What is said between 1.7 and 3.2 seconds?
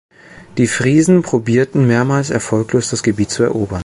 mehrmals erfolglos das